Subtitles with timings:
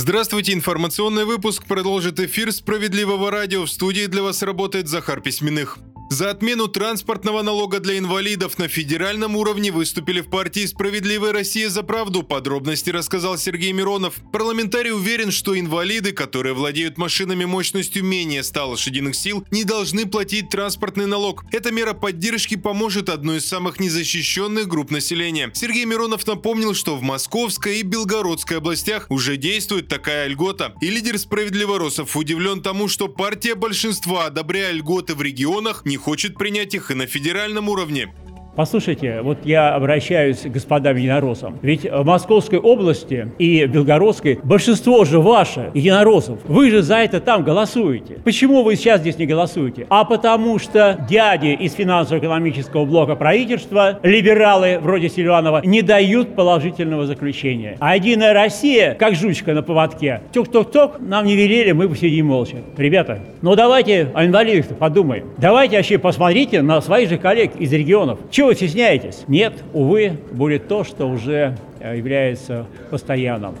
[0.00, 3.64] Здравствуйте, информационный выпуск продолжит эфир «Справедливого радио».
[3.64, 5.76] В студии для вас работает Захар Письменных.
[6.10, 11.82] За отмену транспортного налога для инвалидов на федеральном уровне выступили в партии «Справедливая Россия за
[11.82, 12.22] правду».
[12.22, 14.14] Подробности рассказал Сергей Миронов.
[14.32, 20.48] Парламентарий уверен, что инвалиды, которые владеют машинами мощностью менее 100 лошадиных сил, не должны платить
[20.48, 21.44] транспортный налог.
[21.52, 25.50] Эта мера поддержки поможет одной из самых незащищенных групп населения.
[25.52, 30.72] Сергей Миронов напомнил, что в Московской и Белгородской областях уже действует такая льгота.
[30.80, 36.74] И лидер «Справедливоросов» удивлен тому, что партия большинства, одобряя льготы в регионах, не хочет принять
[36.74, 38.12] их и на федеральном уровне.
[38.58, 41.60] Послушайте, вот я обращаюсь к господам единороссам.
[41.62, 46.40] Ведь в Московской области и Белгородской большинство же ваше, единороссов.
[46.48, 48.14] Вы же за это там голосуете.
[48.24, 49.86] Почему вы сейчас здесь не голосуете?
[49.90, 57.76] А потому что дяди из финансово-экономического блока правительства, либералы вроде Сильванова, не дают положительного заключения.
[57.78, 62.56] А Единая Россия, как жучка на поводке, ток-ток-ток, нам не велели, мы посидим молча.
[62.76, 65.28] Ребята, ну давайте о инвалидах подумаем.
[65.36, 68.18] Давайте вообще посмотрите на своих же коллег из регионов.
[68.32, 69.24] Чего вы стесняетесь?
[69.28, 73.54] Нет, увы, будет то, что уже э, является постоянным.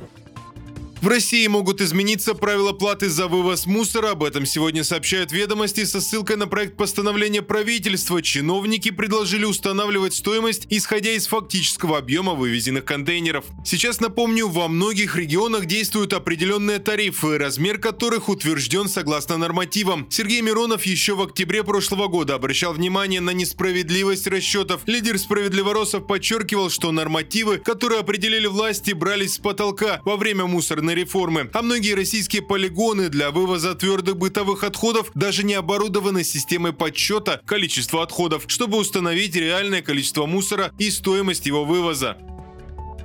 [1.00, 4.10] В России могут измениться правила платы за вывоз мусора.
[4.10, 8.20] Об этом сегодня сообщают ведомости со ссылкой на проект постановления правительства.
[8.20, 13.44] Чиновники предложили устанавливать стоимость, исходя из фактического объема вывезенных контейнеров.
[13.64, 20.08] Сейчас напомню, во многих регионах действуют определенные тарифы, размер которых утвержден согласно нормативам.
[20.10, 24.80] Сергей Миронов еще в октябре прошлого года обращал внимание на несправедливость расчетов.
[24.86, 30.94] Лидер справедливоросов подчеркивал, что нормативы, которые определили власти, брались с потолка во время мусорной ядерной
[30.94, 31.50] реформы.
[31.52, 38.02] А многие российские полигоны для вывоза твердых бытовых отходов даже не оборудованы системой подсчета количества
[38.02, 42.16] отходов, чтобы установить реальное количество мусора и стоимость его вывоза.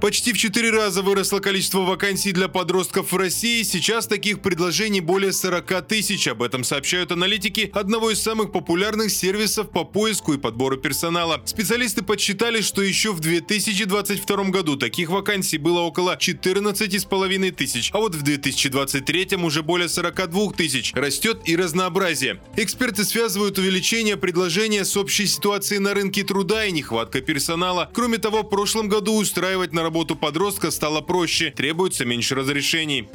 [0.03, 3.63] Почти в 4 раза выросло количество вакансий для подростков в России.
[3.63, 6.27] Сейчас таких предложений более 40 тысяч.
[6.27, 11.41] Об этом сообщают аналитики одного из самых популярных сервисов по поиску и подбору персонала.
[11.45, 18.13] Специалисты подсчитали, что еще в 2022 году таких вакансий было около 14,5 тысяч, а вот
[18.13, 20.91] в 2023 уже более 42 тысяч.
[20.93, 22.41] Растет и разнообразие.
[22.57, 27.89] Эксперты связывают увеличение предложения с общей ситуацией на рынке труда и нехваткой персонала.
[27.93, 33.07] Кроме того, в прошлом году устраивать на работу работу подростка стало проще, требуется меньше разрешений.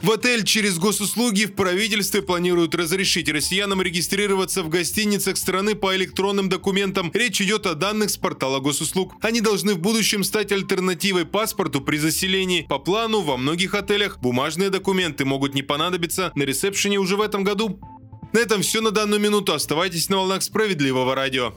[0.00, 6.48] В отель через госуслуги в правительстве планируют разрешить россиянам регистрироваться в гостиницах страны по электронным
[6.48, 7.10] документам.
[7.12, 9.12] Речь идет о данных с портала госуслуг.
[9.20, 12.62] Они должны в будущем стать альтернативой паспорту при заселении.
[12.62, 17.44] По плану во многих отелях бумажные документы могут не понадобиться на ресепшене уже в этом
[17.44, 17.78] году.
[18.32, 19.52] На этом все на данную минуту.
[19.52, 21.52] Оставайтесь на волнах справедливого радио.